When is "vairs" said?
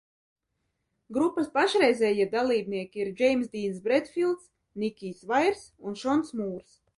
5.35-5.63